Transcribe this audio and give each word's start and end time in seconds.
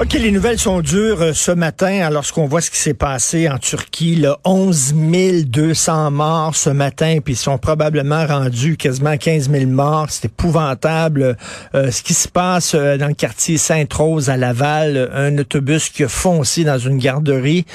OK, 0.00 0.12
les 0.12 0.30
nouvelles 0.30 0.60
sont 0.60 0.80
dures 0.80 1.20
euh, 1.22 1.32
ce 1.32 1.50
matin 1.50 2.08
lorsqu'on 2.10 2.46
voit 2.46 2.60
ce 2.60 2.70
qui 2.70 2.78
s'est 2.78 2.94
passé 2.94 3.48
en 3.48 3.58
Turquie. 3.58 4.14
Là, 4.14 4.38
11 4.44 4.94
200 5.44 6.12
morts 6.12 6.54
ce 6.54 6.70
matin, 6.70 7.18
puis 7.24 7.34
ils 7.34 7.36
sont 7.36 7.58
probablement 7.58 8.24
rendus 8.24 8.76
quasiment 8.76 9.16
15 9.16 9.50
000 9.50 9.66
morts. 9.66 10.06
C'est 10.10 10.26
épouvantable. 10.26 11.36
Euh, 11.74 11.90
ce 11.90 12.04
qui 12.04 12.14
se 12.14 12.28
passe 12.28 12.76
euh, 12.76 12.96
dans 12.96 13.08
le 13.08 13.14
quartier 13.14 13.58
Sainte-Rose 13.58 14.30
à 14.30 14.36
Laval, 14.36 15.10
un 15.12 15.36
autobus 15.36 15.88
qui 15.88 16.04
a 16.04 16.08
foncé 16.08 16.62
dans 16.62 16.78
une 16.78 16.98
garderie. 16.98 17.66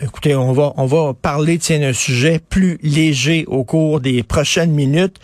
écoutez, 0.00 0.34
on 0.34 0.52
va, 0.52 0.72
on 0.78 0.86
va 0.86 1.12
parler 1.12 1.58
d'un 1.58 1.92
sujet 1.92 2.40
plus 2.48 2.78
léger 2.82 3.44
au 3.48 3.64
cours 3.64 4.00
des 4.00 4.22
prochaines 4.22 4.72
minutes 4.72 5.20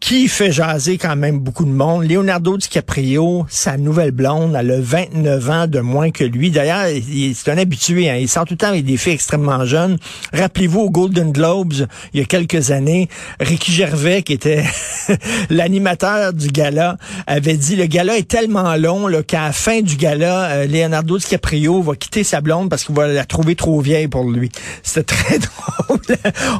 qui 0.00 0.28
fait 0.28 0.50
jaser 0.50 0.96
quand 0.96 1.14
même 1.14 1.38
beaucoup 1.38 1.66
de 1.66 1.70
monde. 1.70 2.04
Leonardo 2.04 2.56
DiCaprio, 2.56 3.46
sa 3.48 3.76
nouvelle 3.76 4.12
blonde, 4.12 4.56
elle 4.58 4.70
a 4.70 4.80
29 4.80 5.50
ans 5.50 5.66
de 5.66 5.80
moins 5.80 6.10
que 6.10 6.24
lui. 6.24 6.50
D'ailleurs, 6.50 6.86
c'est 7.34 7.50
un 7.50 7.58
habitué. 7.58 8.10
Hein. 8.10 8.16
Il 8.16 8.28
sort 8.28 8.46
tout 8.46 8.54
le 8.54 8.58
temps 8.58 8.68
avec 8.68 8.84
des 8.84 8.96
filles 8.96 9.12
extrêmement 9.12 9.64
jeunes. 9.66 9.98
Rappelez-vous 10.32 10.80
au 10.80 10.90
Golden 10.90 11.32
Globes, 11.32 11.86
il 12.14 12.20
y 12.20 12.22
a 12.22 12.26
quelques 12.26 12.70
années, 12.70 13.08
Ricky 13.38 13.72
Gervais, 13.72 14.22
qui 14.22 14.32
était 14.32 14.64
l'animateur 15.50 16.32
du 16.32 16.48
gala, 16.48 16.96
avait 17.26 17.56
dit, 17.56 17.76
le 17.76 17.86
gala 17.86 18.16
est 18.16 18.28
tellement 18.28 18.74
long 18.76 19.06
qu'à 19.26 19.42
la 19.42 19.52
fin 19.52 19.82
du 19.82 19.96
gala, 19.96 20.50
euh, 20.50 20.66
Leonardo 20.66 21.18
DiCaprio 21.18 21.82
va 21.82 21.94
quitter 21.94 22.24
sa 22.24 22.40
blonde 22.40 22.70
parce 22.70 22.84
qu'il 22.84 22.94
va 22.94 23.06
la 23.06 23.24
trouver 23.24 23.54
trop 23.54 23.80
vieille 23.80 24.08
pour 24.08 24.24
lui. 24.24 24.50
C'était 24.82 25.14
très 25.14 25.38
drôle. 25.88 26.00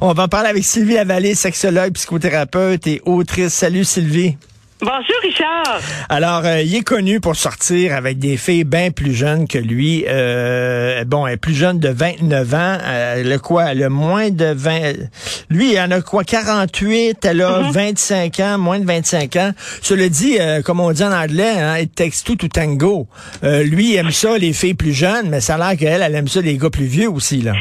On 0.02 0.12
va 0.12 0.24
en 0.24 0.28
parler 0.28 0.50
avec 0.50 0.64
Sylvie 0.64 0.94
Lavallée, 0.94 1.34
sexologue, 1.34 1.92
psychothérapeute 1.92 2.86
et 2.86 3.00
autre 3.06 3.29
Salut 3.30 3.84
Sylvie. 3.84 4.36
Bonjour 4.80 5.16
Richard. 5.22 5.80
Alors, 6.08 6.42
euh, 6.44 6.62
il 6.62 6.74
est 6.74 6.82
connu 6.82 7.20
pour 7.20 7.36
sortir 7.36 7.94
avec 7.94 8.18
des 8.18 8.36
filles 8.36 8.64
bien 8.64 8.90
plus 8.90 9.14
jeunes 9.14 9.46
que 9.46 9.58
lui. 9.58 10.04
Euh, 10.08 11.04
bon, 11.04 11.26
elle 11.26 11.34
est 11.34 11.36
plus 11.36 11.54
jeune 11.54 11.78
de 11.78 11.90
29 11.90 12.54
ans. 12.54 12.78
Euh, 12.82 13.22
le 13.22 13.38
quoi? 13.38 13.74
Le 13.74 13.88
moins 13.88 14.30
de 14.30 14.52
20... 14.52 14.94
Lui, 15.48 15.72
il 15.72 15.80
en 15.80 15.90
a 15.90 16.00
quoi? 16.00 16.24
48. 16.24 17.24
Elle 17.24 17.42
a 17.42 17.70
25 17.70 18.38
mhm. 18.38 18.44
ans, 18.44 18.58
moins 18.58 18.80
de 18.80 18.86
25 18.86 19.36
ans. 19.36 19.52
Cela 19.80 20.08
dit, 20.08 20.38
comme 20.64 20.80
on 20.80 20.90
dit 20.90 21.04
en 21.04 21.12
anglais, 21.12 21.52
hein, 21.58 21.78
it 21.78 21.94
takes 21.94 22.24
two 22.24 22.34
to 22.34 22.48
tango. 22.48 23.06
lui, 23.42 23.92
il 23.92 23.96
aime 23.96 24.10
ça, 24.10 24.38
les 24.38 24.52
filles 24.52 24.74
plus 24.74 24.92
jeunes, 24.92 25.28
mais 25.28 25.40
ça 25.40 25.54
a 25.54 25.58
l'air 25.58 25.78
qu'elle, 25.78 26.02
elle 26.02 26.14
aime 26.14 26.28
ça, 26.28 26.40
les 26.40 26.56
gars 26.56 26.70
plus 26.70 26.86
vieux 26.86 27.10
aussi, 27.10 27.42
là. 27.42 27.52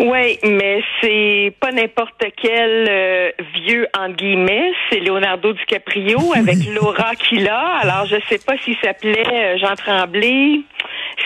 Oui, 0.00 0.38
mais 0.42 0.82
c'est 1.02 1.52
pas 1.60 1.72
n'importe 1.72 2.24
quel 2.40 2.86
euh, 2.88 3.30
vieux 3.54 3.86
en 3.98 4.08
guillemets, 4.08 4.72
c'est 4.88 4.98
Leonardo 4.98 5.52
DiCaprio 5.52 6.18
avec 6.34 6.56
Laura 6.74 7.14
qu'il 7.16 7.46
a. 7.46 7.76
Alors 7.82 8.06
je 8.06 8.16
sais 8.26 8.38
pas 8.38 8.56
s'il 8.56 8.78
s'appelait 8.82 9.26
euh, 9.30 9.58
Jean 9.58 9.74
Tremblay, 9.74 10.62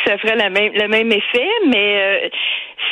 ça 0.05 0.19
ferait 0.19 0.35
la 0.35 0.51
même, 0.51 0.73
le 0.75 0.89
même 0.89 1.13
effet, 1.13 1.49
mais 1.69 2.25
euh, 2.25 2.29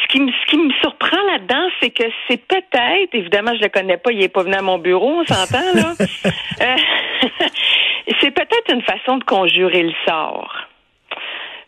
ce 0.03 0.09
qui 0.13 0.21
me 0.21 0.31
ce 0.31 0.47
qui 0.47 0.57
me 0.57 0.71
surprend 0.83 1.21
là-dedans, 1.33 1.69
c'est 1.81 1.91
que 1.91 2.05
c'est 2.29 2.47
peut-être, 2.47 3.13
évidemment 3.13 3.53
je 3.57 3.63
le 3.63 3.69
connais 3.69 3.97
pas, 3.97 4.13
il 4.13 4.23
est 4.23 4.29
pas 4.29 4.45
venu 4.45 4.55
à 4.55 4.63
mon 4.63 4.79
bureau, 4.79 5.23
on 5.23 5.25
s'entend 5.25 5.73
là. 5.75 5.95
c'est 8.21 8.31
peut-être 8.31 8.73
une 8.73 8.83
façon 8.83 9.17
de 9.17 9.25
conjurer 9.25 9.83
le 9.83 9.95
sort 10.07 10.69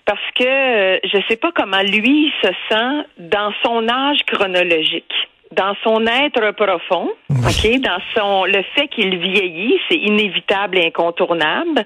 parce 0.06 0.30
que 0.34 0.44
euh, 0.44 0.98
je 1.04 1.16
ne 1.16 1.22
sais 1.28 1.36
pas 1.36 1.50
comment 1.52 1.82
lui 1.82 2.32
se 2.42 2.48
sent 2.68 3.06
dans 3.18 3.52
son 3.62 3.88
âge 3.88 4.18
chronologique 4.26 5.12
dans 5.54 5.74
son 5.82 6.04
être 6.06 6.50
profond, 6.52 7.10
ok, 7.30 7.80
dans 7.80 7.98
son 8.14 8.44
le 8.44 8.62
fait 8.74 8.88
qu'il 8.88 9.16
vieillit, 9.18 9.78
c'est 9.88 9.96
inévitable 9.96 10.78
et 10.78 10.86
incontournable, 10.86 11.84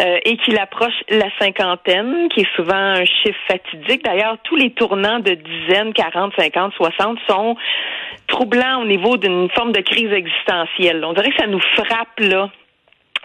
euh, 0.00 0.18
et 0.24 0.36
qu'il 0.38 0.58
approche 0.58 0.94
la 1.08 1.28
cinquantaine, 1.38 2.28
qui 2.30 2.40
est 2.40 2.56
souvent 2.56 2.74
un 2.74 3.04
chiffre 3.04 3.38
fatidique. 3.48 4.04
D'ailleurs, 4.04 4.36
tous 4.44 4.56
les 4.56 4.70
tournants 4.70 5.20
de 5.20 5.34
dizaines, 5.34 5.92
40, 5.92 6.32
50, 6.36 6.74
60 6.74 7.18
sont 7.28 7.56
troublants 8.26 8.82
au 8.82 8.86
niveau 8.86 9.16
d'une 9.16 9.48
forme 9.50 9.72
de 9.72 9.80
crise 9.80 10.12
existentielle. 10.12 11.04
On 11.04 11.12
dirait 11.12 11.30
que 11.30 11.38
ça 11.38 11.46
nous 11.46 11.62
frappe 11.76 12.18
là 12.18 12.50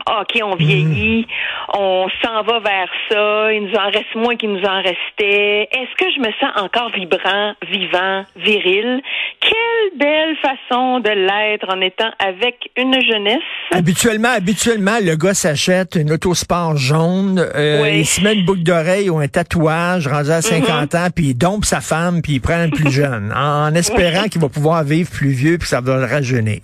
OK, 0.08 0.40
on 0.44 0.56
vieillit, 0.56 1.28
on 1.74 2.08
s'en 2.24 2.44
va 2.44 2.60
vers 2.60 2.90
ça, 3.10 3.54
il 3.54 3.64
nous 3.64 3.76
en 3.76 3.86
reste 3.86 4.16
moins 4.16 4.36
qu'il 4.36 4.52
nous 4.52 4.64
en 4.64 4.82
restait. 4.82 5.70
Est-ce 5.72 5.96
que 5.98 6.12
je 6.16 6.20
me 6.20 6.32
sens 6.40 6.52
encore 6.56 6.90
vibrant, 6.92 7.54
vivant, 7.68 8.26
viril? 8.36 9.02
Quelle 9.40 9.98
belle 9.98 10.36
façon 10.38 11.00
de 11.00 11.10
l'être 11.10 11.68
en 11.74 11.82
étant 11.82 12.12
avec 12.20 12.70
une 12.78 12.94
jeunesse. 12.94 13.40
Habituellement, 13.72 14.30
habituellement, 14.30 14.98
le 15.02 15.16
gars 15.16 15.34
s'achète 15.34 15.96
une 15.96 16.12
autosport 16.12 16.78
jaune, 16.78 17.40
euh, 17.56 17.90
il 17.92 18.06
se 18.06 18.22
met 18.22 18.36
une 18.36 18.46
boucle 18.46 18.64
d'oreille 18.64 19.10
ou 19.10 19.20
un 19.20 19.28
tatouage 19.28 20.08
rendu 20.08 20.32
à 20.32 20.42
50 20.42 20.94
mhm. 20.94 21.00
ans, 21.00 21.08
puis 21.14 21.28
il 21.28 21.34
dompe 21.36 21.66
sa 21.66 21.82
femme, 21.82 22.22
puis 22.22 22.34
il 22.34 22.42
prend 22.42 22.60
un 22.60 22.70
plus 22.70 22.92
jeune, 22.92 23.34
en, 23.36 23.74
espérant 23.76 24.28
qu'il 24.28 24.42
va 24.42 24.50
pouvoir 24.50 24.84
vivre 24.84 25.10
plus 25.10 25.32
vieux, 25.32 25.58
puis 25.58 25.68
ça 25.68 25.82
va 25.82 25.98
le 25.98 26.06
rajeunir. 26.06 26.62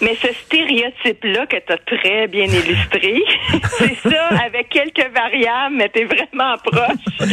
Mais 0.00 0.14
ce 0.14 0.32
stéréotype-là 0.32 1.46
que 1.46 1.56
tu 1.56 1.72
as 1.72 1.78
très 1.78 2.26
bien 2.28 2.44
illustré, 2.44 3.22
c'est 3.78 3.94
ça, 4.08 4.28
avec 4.44 4.68
quelques 4.68 5.10
variables, 5.12 5.76
mais 5.76 5.88
tu 5.88 6.00
es 6.00 6.04
vraiment 6.04 6.56
proche. 6.64 7.28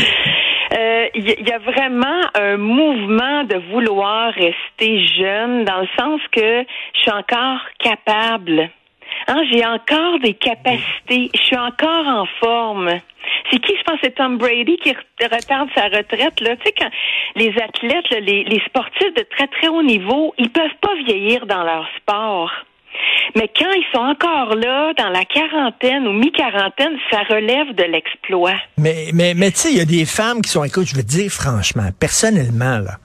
Il 0.78 0.78
euh, 0.78 1.08
y, 1.16 1.52
a 1.52 1.60
vraiment 1.60 2.22
un 2.34 2.58
mouvement 2.58 3.44
de 3.44 3.56
vouloir 3.72 4.34
rester 4.34 5.06
jeune 5.08 5.64
dans 5.64 5.82
le 5.82 5.88
sens 5.98 6.20
que 6.32 6.66
je 6.96 7.00
suis 7.00 7.12
encore 7.12 7.62
capable. 7.80 8.70
Hein, 9.28 9.42
j'ai 9.52 9.66
encore 9.66 10.20
des 10.20 10.34
capacités. 10.34 11.32
Je 11.34 11.42
suis 11.42 11.58
encore 11.58 12.08
en 12.08 12.26
forme. 12.40 12.90
C'est 13.52 13.60
qui, 13.60 13.74
je 13.76 13.84
pense, 13.84 14.00
c'est 14.04 14.16
Tom 14.16 14.38
Brady 14.38 14.78
qui 14.78 14.94
retarde 15.22 15.70
sa 15.74 15.86
retraite. 15.86 16.40
Là. 16.42 16.56
Tu 16.58 16.64
sais, 16.66 16.74
quand 16.78 16.90
les 17.36 17.54
athlètes, 17.62 18.10
les, 18.12 18.44
les 18.44 18.62
sportifs 18.68 19.14
de 19.16 19.26
très, 19.36 19.48
très 19.48 19.68
haut 19.68 19.84
niveau, 19.84 20.34
ils 20.38 20.52
peuvent 20.52 20.78
pas 20.82 20.94
vieillir 21.06 21.46
dans 21.48 21.64
leur 21.64 21.88
sport. 21.98 22.52
Mais 23.36 23.50
quand 23.58 23.72
ils 23.72 23.86
sont 23.94 24.02
encore 24.02 24.56
là, 24.56 24.94
dans 24.98 25.10
la 25.10 25.26
quarantaine 25.26 26.08
ou 26.08 26.14
mi-quarantaine, 26.14 26.98
ça 27.12 27.24
relève 27.30 27.76
de 27.76 27.84
l'exploit. 27.84 28.56
Mais, 28.78 29.10
mais, 29.14 29.34
mais 29.34 29.52
tu 29.52 29.58
sais, 29.58 29.72
il 29.72 29.78
y 29.78 29.82
a 29.82 29.86
des 29.86 30.06
femmes 30.06 30.42
qui 30.42 30.50
sont, 30.50 30.64
écoute, 30.64 30.88
je 30.88 30.96
veux 30.96 31.04
dire 31.04 31.30
franchement, 31.30 31.90
personnellement, 32.00 32.80
là, 32.80 32.98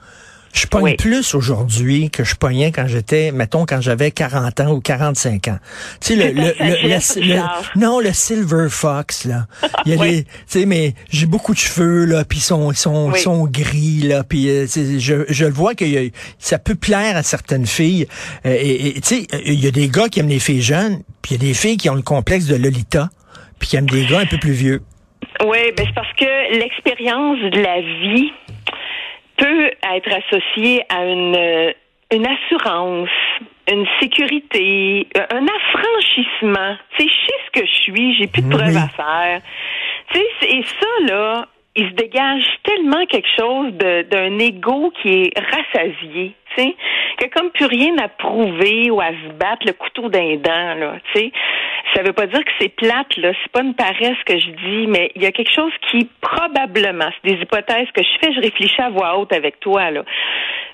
je 0.53 0.67
pogne 0.67 0.95
plus 0.95 1.33
aujourd'hui 1.35 2.09
que 2.09 2.23
je 2.23 2.35
pognais 2.35 2.71
quand 2.71 2.87
j'étais, 2.87 3.31
mettons, 3.31 3.65
quand 3.65 3.81
j'avais 3.81 4.11
40 4.11 4.59
ans 4.59 4.71
ou 4.71 4.81
45 4.81 5.47
ans. 5.47 5.57
Tu 5.99 6.15
sais, 6.15 6.15
le, 6.15 6.31
le, 6.41 6.53
le, 6.59 7.79
non, 7.79 7.99
le 7.99 8.11
Silver 8.13 8.67
Fox, 8.69 9.25
là. 9.25 9.47
Il 9.85 9.93
y 9.93 9.95
a 9.95 10.05
tu 10.05 10.25
sais, 10.45 10.65
mais 10.65 10.93
j'ai 11.09 11.25
beaucoup 11.25 11.53
de 11.53 11.59
cheveux, 11.59 12.05
là, 12.05 12.23
puis 12.25 12.39
ils 12.39 12.43
sont, 12.43 12.71
ils 12.71 12.77
sont, 12.77 13.13
sont 13.15 13.45
gris, 13.45 14.01
là, 14.01 14.23
puis 14.23 14.49
euh, 14.49 14.65
je, 14.67 15.25
je 15.27 15.45
le 15.45 15.53
vois 15.53 15.75
que 15.75 15.85
ça 16.39 16.59
peut 16.59 16.75
plaire 16.75 17.17
à 17.17 17.23
certaines 17.23 17.65
filles. 17.65 18.07
Euh, 18.45 18.57
et 18.59 18.93
tu 19.01 19.15
sais, 19.15 19.27
il 19.45 19.59
y 19.59 19.67
a 19.67 19.71
des 19.71 19.87
gars 19.87 20.09
qui 20.09 20.19
aiment 20.19 20.29
les 20.29 20.39
filles 20.39 20.61
jeunes, 20.61 21.01
puis 21.21 21.35
il 21.35 21.41
y 21.41 21.45
a 21.45 21.47
des 21.49 21.53
filles 21.53 21.77
qui 21.77 21.89
ont 21.89 21.95
le 21.95 22.01
complexe 22.01 22.45
de 22.45 22.55
Lolita, 22.55 23.09
puis 23.59 23.69
qui 23.69 23.75
aiment 23.75 23.89
des 23.89 24.05
gars 24.05 24.19
un 24.19 24.25
peu 24.25 24.37
plus 24.37 24.53
vieux. 24.53 24.81
Oui, 25.45 25.57
ben 25.75 25.85
c'est 25.87 25.95
parce 25.95 26.13
que 26.13 26.59
l'expérience 26.59 27.39
de 27.39 27.61
la 27.61 27.81
vie 27.81 28.31
peut 29.41 29.71
être 29.95 30.09
associé 30.13 30.83
à 30.89 31.03
une, 31.03 31.35
euh, 31.35 31.71
une 32.13 32.27
assurance, 32.27 33.09
une 33.71 33.87
sécurité, 33.99 35.07
euh, 35.17 35.25
un 35.31 35.45
affranchissement. 35.47 36.75
Tu 36.97 37.03
sais, 37.03 37.09
je 37.09 37.25
sais 37.25 37.39
ce 37.47 37.59
que 37.59 37.65
je 37.65 37.73
suis, 37.81 38.15
j'ai 38.17 38.27
plus 38.27 38.43
de 38.43 38.49
preuves 38.49 38.77
à 38.77 38.87
faire. 38.89 39.41
Tu 40.13 40.19
sais, 40.19 40.57
et 40.57 40.63
ça, 40.63 41.13
là, 41.13 41.47
il 41.75 41.89
se 41.89 41.93
dégage 41.95 42.43
tellement 42.63 43.03
quelque 43.07 43.29
chose 43.39 43.73
d'un 43.73 44.37
ego 44.39 44.91
qui 45.01 45.23
est 45.23 45.39
rassasié, 45.39 46.35
tu 46.55 46.63
sais, 46.63 46.75
que 47.17 47.25
comme 47.33 47.51
plus 47.51 47.65
rien 47.65 47.97
à 47.97 48.07
prouver 48.07 48.89
ou 48.89 48.99
à 49.01 49.09
se 49.09 49.33
battre 49.33 49.65
le 49.65 49.73
couteau 49.73 50.09
d'un 50.09 50.35
dent, 50.37 50.75
là, 50.75 50.93
tu 51.13 51.19
sais. 51.19 51.31
Ça 51.95 52.03
veut 52.03 52.13
pas 52.13 52.27
dire 52.27 52.39
que 52.39 52.51
c'est 52.59 52.69
plate, 52.69 53.17
là. 53.17 53.31
C'est 53.43 53.51
pas 53.51 53.61
une 53.61 53.75
paresse 53.75 54.17
que 54.25 54.39
je 54.39 54.49
dis, 54.49 54.87
mais 54.87 55.11
il 55.15 55.23
y 55.23 55.25
a 55.25 55.31
quelque 55.31 55.53
chose 55.53 55.73
qui, 55.89 56.07
probablement, 56.21 57.09
c'est 57.15 57.33
des 57.33 57.41
hypothèses 57.41 57.87
que 57.93 58.01
je 58.01 58.09
fais, 58.21 58.33
je 58.33 58.39
réfléchis 58.39 58.81
à 58.81 58.89
voix 58.89 59.17
haute 59.17 59.33
avec 59.33 59.59
toi, 59.59 59.91
là. 59.91 60.03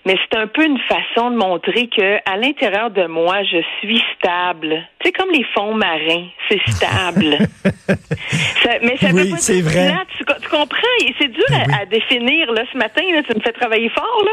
Mais 0.06 0.16
c'est 0.24 0.38
un 0.38 0.48
peu 0.48 0.64
une 0.64 0.80
façon 0.80 1.32
de 1.32 1.36
montrer 1.36 1.88
que, 1.88 2.18
à 2.26 2.38
l'intérieur 2.38 2.92
de 2.92 3.08
moi, 3.08 3.44
je 3.44 3.58
suis 3.80 4.02
stable. 4.16 4.88
Sais, 5.04 5.12
comme 5.12 5.30
les 5.32 5.46
fonds 5.54 5.74
marins, 5.74 6.28
c'est 6.48 6.62
stable. 6.70 7.38
mais 8.84 8.96
ça 8.98 9.08
veut 9.08 9.30
pas 9.30 9.38
dire 9.38 9.64
vrai. 9.64 9.94
Tu, 10.18 10.24
tu, 10.24 10.50
comprends? 10.50 10.78
C'est 11.20 11.28
dur 11.28 11.46
à, 11.78 11.86
définir, 11.86 12.52
là, 12.52 12.64
ce 12.72 12.78
matin, 12.78 13.02
là, 13.12 13.22
tu 13.24 13.36
me 13.36 13.42
fais 13.42 13.52
travailler 13.52 13.90
fort, 13.90 14.24
là. 14.24 14.32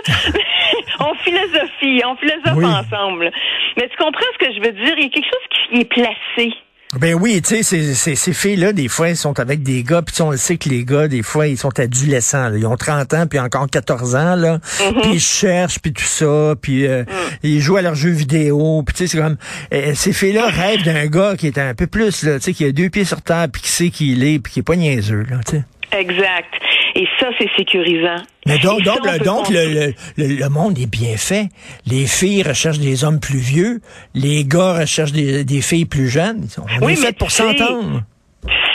on 1.01 1.15
philosophie, 1.35 2.03
on 2.07 2.17
philosophe 2.17 2.65
ensemble. 2.65 3.31
Mais 3.77 3.89
tu 3.89 3.97
comprends 3.99 4.21
ce 4.39 4.47
que 4.47 4.53
je 4.55 4.61
veux 4.61 4.73
dire? 4.73 4.95
Il 4.99 5.05
y 5.05 5.07
a 5.07 5.11
quelque 5.11 5.25
chose 5.25 5.71
qui 5.71 5.81
est 5.81 5.85
placé. 5.85 6.53
Ben 7.01 7.15
oui, 7.15 7.43
tu 7.43 7.57
sais, 7.57 7.63
ces, 7.65 7.93
ces, 7.95 8.15
ces 8.15 8.33
filles-là, 8.33 8.73
des 8.73 8.87
fois, 8.87 9.09
elles 9.09 9.17
sont 9.17 9.41
avec 9.41 9.65
des 9.65 9.83
gars, 9.83 10.01
puis 10.03 10.15
on 10.23 10.31
le 10.31 10.37
sait 10.37 10.59
que 10.59 10.69
les 10.69 10.85
gars, 10.85 11.09
des 11.09 11.25
fois, 11.25 11.49
ils 11.49 11.59
sont 11.59 11.77
adolescents. 11.81 12.51
Là. 12.51 12.57
Ils 12.57 12.67
ont 12.69 12.77
30 12.77 13.13
ans, 13.15 13.27
puis 13.27 13.41
encore 13.41 13.67
14 13.69 14.15
ans, 14.15 14.37
là. 14.37 14.59
Mm-hmm. 14.59 15.01
Puis 15.01 15.11
ils 15.15 15.21
cherchent, 15.21 15.81
puis 15.81 15.93
tout 15.93 16.05
ça, 16.05 16.55
puis 16.61 16.87
euh, 16.87 17.03
Mm. 17.03 17.07
ils 17.43 17.61
jouent 17.61 17.79
à 17.79 17.83
leurs 17.83 17.97
jeux 17.97 18.11
vidéo. 18.13 18.85
Puis 18.87 18.95
tu 18.95 18.99
sais, 18.99 19.17
c'est 19.17 19.19
comme... 19.21 19.37
euh, 19.73 19.93
ces 19.97 20.13
filles-là 20.13 20.47
rêvent 20.47 20.85
d'un 20.85 21.07
gars 21.07 21.35
qui 21.37 21.49
est 21.49 21.59
un 21.59 21.75
peu 21.75 21.89
plus, 21.89 22.23
là, 22.23 22.37
tu 22.39 22.43
sais, 22.45 22.53
qui 22.53 22.65
a 22.65 22.71
deux 22.71 22.91
pieds 22.91 23.05
sur 23.05 23.21
terre, 23.23 23.49
puis 23.53 23.63
qui 23.63 23.71
sait 23.71 23.91
qui 23.91 24.13
il 24.13 24.23
est, 24.23 24.39
puis 24.39 24.53
qui 24.53 24.61
est 24.61 24.63
pas 24.65 24.77
niaiseux, 24.77 25.25
là, 25.29 25.39
tu 25.45 25.57
sais. 25.57 25.65
Exact. 25.97 26.55
Et 26.97 27.07
ça, 27.19 27.29
c'est 27.39 27.51
sécurisant. 27.57 28.23
Mais 28.47 28.59
donc, 28.59 28.85
ça, 28.85 28.93
donc, 28.93 29.01
on 29.07 29.13
le, 29.13 29.19
peut 29.19 29.25
donc 29.25 29.49
le, 29.49 29.55
construire. 29.57 29.93
le, 30.17 30.27
le- 30.29 30.37
le 30.37 30.49
monde 30.49 30.79
est 30.79 30.91
bien 30.91 31.17
fait. 31.17 31.49
Les 31.87 32.07
filles 32.07 32.43
recherchent 32.43 32.79
des 32.79 33.05
hommes 33.05 33.21
plus 33.21 33.39
vieux. 33.39 33.81
Les 34.15 34.45
gars 34.45 34.75
recherchent 34.81 35.13
des, 35.13 35.45
des 35.45 35.61
filles 35.63 35.87
plus 35.87 36.09
jeunes. 36.09 36.47
On 36.59 36.85
Oui, 36.87 36.93
est 36.93 37.01
mais 37.01 37.07
fait 37.09 37.17
pour 37.19 37.31
s'entendre. 37.31 38.03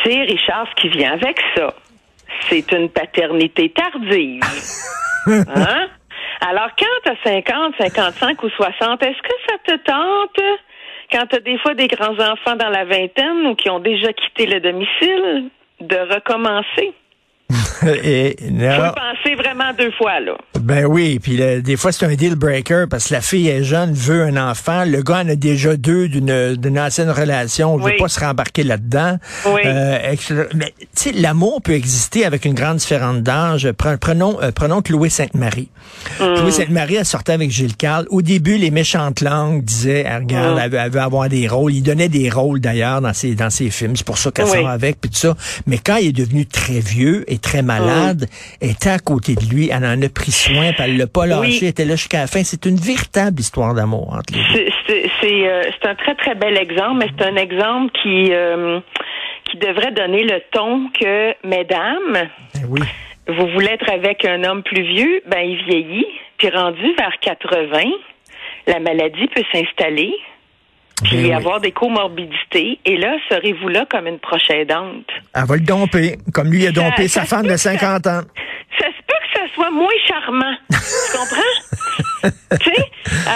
Sais, 0.04 0.21
Richard, 0.21 0.66
ce 0.75 0.81
qui 0.81 0.89
vient 0.89 1.13
avec 1.13 1.38
ça, 1.56 1.74
c'est 2.50 2.71
une 2.71 2.89
paternité 2.89 3.69
tardive. 3.72 4.42
hein? 5.27 5.88
Alors, 6.42 6.69
quand 6.77 6.86
tu 7.04 7.12
as 7.12 7.31
50, 7.36 7.74
55 7.80 8.44
ou 8.44 8.50
60, 8.50 9.04
est-ce 9.04 9.22
que 9.22 9.33
ça 9.50 9.56
te 9.65 9.83
tente, 9.83 10.45
quand 11.12 11.25
tu 11.27 11.36
as 11.36 11.39
des 11.42 11.57
fois 11.60 11.74
des 11.74 11.88
grands-enfants 11.88 12.56
dans 12.56 12.69
la 12.69 12.86
vingtaine 12.86 13.45
ou 13.48 13.56
qui 13.56 13.69
ont 13.69 13.80
déjà 13.80 14.13
quitté 14.13 14.45
le 14.45 14.60
domicile, 14.62 15.50
de 15.81 15.98
recommencer? 16.13 16.94
Et, 18.03 18.35
Faut 18.39 18.51
non, 18.51 18.65
y 18.71 18.77
penser 18.93 19.35
vraiment 19.35 19.73
deux 19.77 19.91
fois, 19.91 20.19
là. 20.19 20.33
ben 20.59 20.85
oui, 20.85 21.19
puis 21.19 21.37
des 21.61 21.77
fois 21.77 21.91
c'est 21.91 22.05
un 22.05 22.13
deal 22.15 22.35
breaker 22.35 22.85
parce 22.89 23.07
que 23.07 23.13
la 23.13 23.21
fille 23.21 23.47
est 23.47 23.63
jeune, 23.63 23.93
veut 23.93 24.23
un 24.23 24.37
enfant, 24.49 24.83
le 24.85 25.01
gars 25.01 25.19
en 25.19 25.29
a 25.29 25.35
déjà 25.35 25.75
deux 25.77 26.07
d'une 26.09 26.79
ancienne 26.79 27.09
relation, 27.09 27.77
veut 27.77 27.83
Oui. 27.85 27.97
pas 27.97 28.07
se 28.07 28.19
rembarquer 28.19 28.63
là-dedans. 28.63 29.17
Oui. 29.47 29.61
Euh, 29.65 30.15
mais 30.55 30.73
tu 30.77 30.87
sais, 30.93 31.11
l'amour 31.13 31.61
peut 31.61 31.73
exister 31.73 32.25
avec 32.25 32.45
une 32.45 32.53
grande 32.53 32.77
différence 32.77 33.17
d'âge. 33.17 33.67
Pre- 33.67 33.97
Prenons, 33.97 34.41
euh, 34.41 34.51
prenons 34.53 34.81
Chloé 34.81 35.09
Sainte-Marie. 35.09 35.69
Mm. 36.19 36.35
Chloé 36.35 36.51
Sainte-Marie, 36.51 36.95
elle 36.95 37.05
sortait 37.05 37.33
avec 37.33 37.51
Gilles 37.51 37.75
Carle. 37.75 38.05
Au 38.09 38.21
début, 38.21 38.57
les 38.57 38.71
méchantes 38.71 39.21
langues 39.21 39.63
disaient, 39.63 40.03
elle, 40.07 40.23
regarde, 40.23 40.55
Mm. 40.55 40.59
elle, 40.63 40.71
veut, 40.71 40.77
elle 40.83 40.91
veut 40.91 40.99
avoir 41.01 41.29
des 41.29 41.47
rôles. 41.47 41.73
Il 41.73 41.81
donnait 41.83 42.09
des 42.09 42.29
rôles 42.29 42.59
d'ailleurs 42.59 43.01
dans 43.01 43.13
ses, 43.13 43.35
dans 43.35 43.49
ses 43.49 43.69
films. 43.69 43.95
C'est 43.95 44.05
pour 44.05 44.17
ça 44.17 44.31
qu'elle 44.31 44.45
Oui. 44.45 44.57
sort 44.59 44.69
avec, 44.69 44.99
puis 45.01 45.09
tout 45.09 45.17
ça. 45.17 45.35
Mais 45.67 45.77
quand 45.77 45.97
il 45.97 46.07
est 46.07 46.11
devenu 46.13 46.45
très 46.45 46.79
vieux 46.79 47.23
et 47.31 47.37
très 47.37 47.61
malade, 47.80 48.25
elle 48.62 48.71
était 48.71 48.89
à 48.89 49.00
côté 49.00 49.36
de 49.36 49.45
lui. 49.54 49.69
Elle 49.71 49.86
en 49.86 50.01
a 50.01 50.10
pris 50.10 50.31
soin, 50.31 50.71
puis 50.74 50.83
elle 50.83 50.98
l'a 50.98 51.07
pas 51.07 51.25
lâché. 51.25 51.42
Oui. 51.50 51.60
Elle 51.62 51.68
était 51.69 51.86
là 51.86 51.95
jusqu'à 51.95 52.19
la 52.21 52.27
fin. 52.27 52.44
C'est 52.44 52.66
une 52.66 52.75
véritable 52.77 53.39
histoire 53.39 53.74
d'amour 53.74 54.13
entre 54.13 54.33
les 54.33 54.42
deux. 54.54 54.69
C'est- 54.88 55.10
euh, 55.48 55.62
un 55.83 55.95
très, 55.95 56.16
très 56.16 56.36
bel 56.36 56.57
exemple, 56.57 56.98
mais 57.00 57.07
c'est 57.18 57.25
un 57.25 57.36
exemple 57.36 57.92
qui, 58.04 58.31
euh, 58.31 58.80
qui 59.50 59.57
devrait 59.57 59.92
donner 59.92 60.24
le 60.24 60.39
ton 60.51 60.89
que, 61.00 61.33
mesdames, 61.48 62.13
Ben 62.54 62.62
oui. 62.69 62.81
vous 63.27 63.48
voulez 63.54 63.69
être 63.72 63.89
avec 63.92 64.24
un 64.25 64.44
homme 64.44 64.62
plus 64.63 64.81
vieux, 64.83 65.22
ben 65.27 65.39
il 65.42 65.63
vieillit, 65.65 66.06
puis 66.38 66.50
rendu 66.50 66.94
vers 66.98 67.13
80, 67.22 67.81
la 68.68 68.80
maladie 68.80 69.27
peut 69.33 69.44
s'installer, 69.51 70.12
puis 71.04 71.18
Ben 71.18 71.25
oui. 71.25 71.34
avoir 71.34 71.60
des 71.62 71.72
comorbidités, 71.72 72.80
et 72.86 72.98
là, 72.98 73.16
serez-vous 73.30 73.68
là 73.69 73.86
comme 73.90 74.07
une 74.07 74.19
proche 74.19 74.50
aidante? 74.50 75.06
Elle 75.36 75.46
va 75.46 75.56
le 75.56 75.62
domper, 75.62 76.18
comme 76.34 76.51
lui 76.51 76.66
a 76.68 76.72
dompé 76.72 77.07
ça 77.07 77.22
sa 77.22 77.25
femme 77.38 77.46
de 77.46 77.51
que 77.51 77.57
ça- 77.57 77.72
50 77.78 78.07
ans. 78.07 78.22
Ça 78.80 78.86
se 78.88 79.01
peut 79.07 79.16
que 79.34 79.40
ça 79.40 79.46
soit 79.56 79.72
moins 79.72 79.88
charmant. 80.07 80.56
tu 80.72 81.18
comprends? 81.18 82.30
tu 82.62 82.72
sais? 82.72 82.84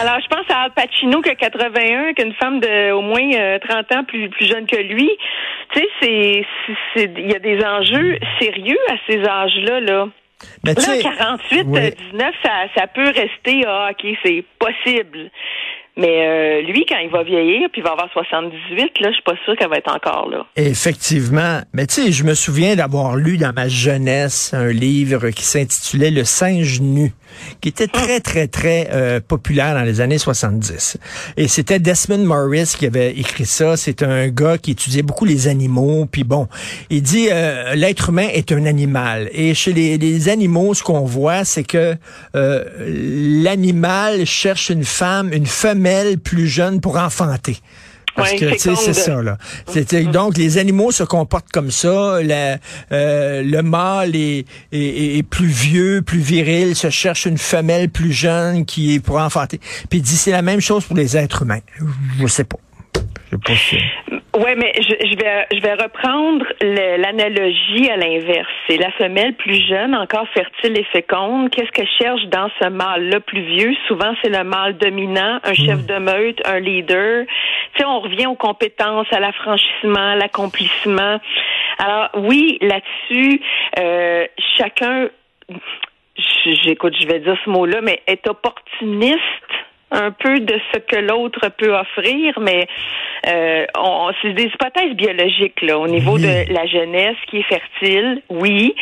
Alors, 0.02 0.20
je 0.22 0.28
pense 0.28 0.46
à 0.50 0.64
Al 0.64 0.72
Pacino 0.74 1.22
qui 1.22 1.30
a 1.30 1.36
81, 1.36 2.14
qu'une 2.14 2.34
femme 2.36 2.60
de 2.60 2.92
au 2.92 3.02
moins 3.02 3.30
euh, 3.34 3.60
30 3.68 3.92
ans 3.94 4.04
plus, 4.04 4.30
plus 4.30 4.48
jeune 4.48 4.66
que 4.68 4.78
lui. 4.78 5.10
Tu 5.74 5.80
sais, 5.82 6.46
c'est, 6.96 7.10
il 7.18 7.32
y 7.32 7.36
a 7.36 7.40
des 7.40 7.64
enjeux 7.66 8.20
sérieux 8.40 8.78
à 8.90 8.96
ces 9.08 9.20
âges-là, 9.26 9.80
là. 9.80 10.08
Mais 10.66 10.74
Là, 10.74 10.82
sais, 10.82 11.00
48, 11.02 11.64
oui. 11.68 11.80
euh, 11.80 11.90
19, 12.12 12.36
ça, 12.44 12.52
ça 12.76 12.88
peut 12.88 13.06
rester, 13.08 13.64
ah, 13.66 13.90
OK, 13.92 14.06
c'est 14.24 14.44
possible. 14.60 15.30
Mais 15.96 16.28
euh, 16.28 16.62
lui, 16.62 16.86
quand 16.88 16.98
il 16.98 17.10
va 17.10 17.24
vieillir, 17.24 17.70
puis 17.72 17.82
il 17.82 17.84
va 17.84 17.92
avoir 17.92 18.12
78, 18.12 19.00
là, 19.00 19.10
je 19.10 19.14
suis 19.14 19.24
pas 19.24 19.36
sûre 19.46 19.56
qu'elle 19.56 19.70
va 19.70 19.78
être 19.78 19.94
encore 19.94 20.28
là. 20.28 20.46
Effectivement. 20.56 21.60
Mais 21.74 21.86
tu 21.86 22.02
sais, 22.02 22.12
je 22.12 22.24
me 22.24 22.34
souviens 22.34 22.76
d'avoir 22.76 23.16
lu 23.16 23.38
dans 23.38 23.54
ma 23.54 23.68
jeunesse 23.68 24.54
un 24.54 24.70
livre 24.70 25.30
qui 25.30 25.44
s'intitulait 25.44 26.10
Le 26.10 26.24
singe 26.24 26.82
nu, 26.82 27.12
qui 27.62 27.70
était 27.70 27.88
très, 27.88 28.20
très, 28.20 28.48
très 28.48 28.90
euh, 28.92 29.20
populaire 29.26 29.74
dans 29.74 29.84
les 29.84 30.02
années 30.02 30.18
70. 30.18 30.98
Et 31.38 31.48
c'était 31.48 31.80
Desmond 31.80 32.26
Morris 32.26 32.74
qui 32.78 32.86
avait 32.86 33.12
écrit 33.12 33.46
ça. 33.46 33.78
C'est 33.78 34.04
un 34.04 34.28
gars 34.30 34.58
qui 34.58 34.72
étudiait 34.72 35.02
beaucoup 35.02 35.26
les 35.26 35.48
animaux. 35.48 36.08
Puis 36.10 36.24
bon, 36.24 36.48
il 36.90 37.02
dit, 37.02 37.28
euh, 37.32 37.76
l'être 37.76 38.10
humain 38.10 38.28
est 38.32 38.52
un 38.52 38.66
animal. 38.66 39.30
Et 39.32 39.54
chez 39.54 39.74
les, 39.74 39.98
les 39.98 40.30
animaux, 40.30 40.74
ce 40.74 40.84
qu'on 40.84 41.06
voit, 41.06 41.46
c'est 41.46 41.64
que 41.64 41.96
euh, 42.36 42.64
l'animal 43.44 44.26
cherche 44.26 44.70
une 44.70 44.86
femme, 44.86 45.32
une 45.34 45.46
femelle 45.46 46.18
plus 46.20 46.48
jeune 46.48 46.82
pour 46.82 46.98
enfanter. 46.98 47.58
Parce 48.16 48.32
Ouais, 48.32 48.38
que, 48.38 48.46
tu 48.52 48.60
sais, 48.60 48.70
féconde. 48.76 48.86
c'est 48.86 48.94
ça, 48.94 49.22
là. 49.24 49.38
C'est- 49.68 50.04
donc, 50.12 50.38
les 50.38 50.60
animaux 50.60 50.92
se 50.92 51.04
comportent 51.04 51.50
comme 51.52 51.72
ça. 51.72 52.22
La- 52.22 52.58
euh, 52.92 53.42
le 53.44 53.62
mâle 53.64 54.16
est, 54.16 54.46
est- 54.72 54.78
est- 54.78 55.18
est 55.18 55.24
plus 55.24 55.48
vieux, 55.48 56.04
plus 56.04 56.20
viril, 56.20 56.76
se 56.76 56.90
cherche 56.92 57.26
une 57.26 57.40
femelle 57.40 57.90
plus 57.90 58.12
jeune 58.14 58.66
qui 58.66 58.94
est 58.96 59.00
pour 59.00 59.18
enfanter. 59.18 59.60
Puis 59.90 60.00
il 60.00 60.02
dit, 60.04 60.16
c'est 60.18 60.32
la 60.32 60.44
même 60.44 60.60
chose 60.62 60.86
pour 60.86 60.96
les 60.96 61.18
êtres 61.18 61.42
humains. 61.42 61.62
Je 62.20 62.28
sais 62.28 62.44
pas. 62.44 62.58
Je 62.96 63.02
sais 63.32 63.38
pas 63.44 63.54
si... 63.56 63.78
Ouais, 64.36 64.56
mais 64.56 64.72
je, 64.76 64.82
je 64.82 65.16
vais 65.16 65.46
je 65.54 65.62
vais 65.62 65.74
reprendre 65.74 66.44
l'analogie 66.62 67.88
à 67.92 67.98
l'inverse. 67.98 68.50
C'est 68.68 68.78
la 68.78 68.92
femelle 68.94 69.36
plus 69.36 69.64
jeune, 69.68 69.94
encore 69.94 70.28
fertile 70.30 70.76
et 70.76 70.84
féconde. 70.86 71.52
Qu'est-ce 71.52 71.70
qu'elle 71.72 71.88
cherche 72.00 72.24
dans 72.26 72.50
ce 72.60 72.68
mâle-là 72.70 73.20
plus 73.20 73.42
vieux? 73.42 73.76
Souvent, 73.88 74.12
c'est 74.24 74.30
le 74.30 74.44
mâle 74.44 74.76
dominant, 74.78 75.40
un 75.44 75.54
chef 75.54 75.86
de 75.86 76.00
meute, 76.00 76.42
un 76.48 76.60
leader. 76.60 77.26
Tu 77.76 77.80
sais, 77.80 77.86
on 77.86 78.00
revient 78.00 78.26
aux 78.26 78.36
compétences, 78.36 79.06
à 79.12 79.20
l'affranchissement, 79.20 80.14
à 80.14 80.16
l'accomplissement. 80.16 81.20
Alors 81.78 82.10
oui, 82.16 82.58
là-dessus, 82.62 83.40
euh, 83.80 84.26
chacun, 84.58 85.10
j'écoute, 86.64 86.96
je 87.00 87.06
vais 87.08 87.20
dire 87.20 87.38
ce 87.46 87.50
mot-là, 87.52 87.82
mais 87.82 88.02
est 88.08 88.28
opportuniste 88.28 89.20
un 89.94 90.12
peu 90.12 90.40
de 90.40 90.60
ce 90.74 90.80
que 90.80 90.96
l'autre 91.00 91.50
peut 91.58 91.74
offrir, 91.74 92.40
mais 92.42 92.68
euh, 93.28 93.66
on, 93.78 94.12
c'est 94.22 94.34
des 94.34 94.46
hypothèses 94.46 94.96
biologiques 94.96 95.62
là, 95.62 95.78
au 95.78 95.88
niveau 95.88 96.16
Oui. 96.16 96.24
de 96.24 96.52
la 96.54 96.66
jeunesse 96.66 97.16
qui 97.30 97.38
est 97.38 97.44
fertile, 97.44 98.22
oui, 98.30 98.76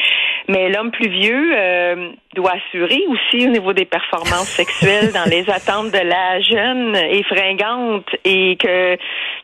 mais 0.47 0.69
l'homme 0.69 0.91
plus 0.91 1.09
vieux 1.09 1.51
euh, 1.53 2.09
doit 2.35 2.53
assurer 2.65 3.01
aussi 3.09 3.45
au 3.45 3.49
niveau 3.51 3.73
des 3.73 3.83
performances 3.85 4.47
sexuelles 4.49 5.11
dans 5.13 5.25
les 5.29 5.49
attentes 5.49 5.91
de 5.91 5.97
la 5.97 6.39
jeune 6.41 6.95
et 6.95 7.23
fringante 7.23 8.05
et 8.23 8.55
que 8.57 8.95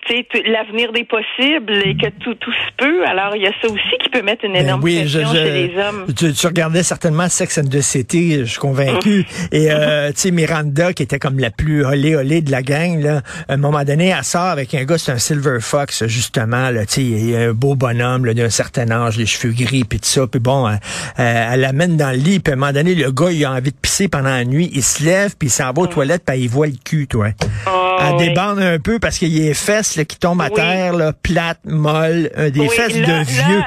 tu 0.05 0.15
sais 0.15 0.25
l'avenir 0.45 0.93
des 0.93 1.03
possibles 1.03 1.73
et 1.85 1.95
que 1.97 2.07
tout 2.23 2.33
tout 2.35 2.51
se 2.53 2.71
peut. 2.77 3.05
Alors 3.05 3.35
il 3.35 3.41
y 3.41 3.47
a 3.47 3.51
ça 3.61 3.67
aussi 3.67 3.97
qui 4.01 4.09
peut 4.09 4.21
mettre 4.21 4.45
une 4.45 4.53
Ben 4.53 4.63
énorme 4.65 4.81
oui, 4.83 4.99
pression 5.01 5.27
je- 5.27 5.37
chez 5.37 5.67
les 5.67 5.77
hommes. 5.77 6.05
Tu, 6.17 6.31
tu 6.31 6.47
regardais 6.47 6.83
certainement 6.83 7.27
Sex 7.27 7.57
and 7.57 7.67
the 7.69 7.81
City, 7.81 8.39
je 8.39 8.45
suis 8.45 8.59
convaincu. 8.59 9.25
Et 9.51 9.67
euh, 9.69 10.09
tu 10.11 10.19
sais, 10.21 10.31
Miranda, 10.31 10.93
qui 10.93 11.03
était 11.03 11.19
comme 11.19 11.39
la 11.39 11.49
plus 11.51 11.85
olé 11.85 12.15
olé 12.15 12.41
de 12.41 12.51
la 12.51 12.61
gang, 12.61 13.01
là, 13.01 13.21
à 13.49 13.53
un 13.53 13.57
moment 13.57 13.83
donné, 13.83 14.13
elle 14.17 14.23
sort 14.23 14.43
avec 14.43 14.73
un 14.73 14.85
gars, 14.85 14.97
c'est 14.97 15.11
un 15.11 15.17
Silver 15.17 15.57
Fox, 15.59 16.05
justement, 16.07 16.69
là, 16.69 16.85
tu 16.85 17.01
sais, 17.33 17.35
un 17.47 17.51
beau 17.53 17.75
bonhomme 17.75 18.31
d'un 18.33 18.49
certain 18.49 18.89
âge, 18.91 19.17
les 19.17 19.25
cheveux 19.25 19.53
gris, 19.53 19.83
puis 19.83 19.99
tout 19.99 20.05
ça. 20.07 20.25
Puis 20.27 20.39
bon, 20.39 20.69
elle, 20.69 20.79
elle- 21.17 21.47
elle 21.53 21.59
l'amène 21.61 21.97
dans 21.97 22.11
le 22.11 22.17
lit, 22.17 22.39
puis 22.39 22.53
donné, 22.77 22.95
le 22.95 23.11
gars, 23.11 23.31
il 23.31 23.43
a 23.45 23.51
envie 23.51 23.71
de 23.71 23.75
pisser 23.81 24.07
pendant 24.07 24.29
la 24.29 24.45
nuit, 24.45 24.69
il 24.73 24.83
se 24.83 25.03
lève, 25.03 25.35
puis 25.37 25.47
il 25.47 25.51
s'en 25.51 25.71
va 25.73 25.81
aux 25.81 25.87
toilettes, 25.87 26.23
puis 26.25 26.39
il 26.39 26.49
voit 26.49 26.67
le 26.67 26.73
cul, 26.83 27.07
toi. 27.07 27.27
Oh, 27.67 27.97
elle 27.99 28.15
oui. 28.15 28.27
débande 28.29 28.59
un 28.59 28.79
peu 28.79 28.99
parce 28.99 29.17
qu'il 29.17 29.35
y 29.35 29.41
a 29.43 29.47
les 29.49 29.53
fesses 29.53 29.95
là, 29.95 30.05
qui 30.05 30.17
tombent 30.17 30.41
à 30.41 30.45
Oui. 30.45 30.53
terre, 30.55 30.93
là, 30.93 31.13
plates, 31.13 31.59
molles, 31.65 32.29
euh, 32.37 32.49
des 32.49 32.61
Oui, 32.61 32.69
fesses 32.69 32.95
là- 32.95 33.05
de 33.07 33.11
là, 33.11 33.23
vieux. 33.23 33.61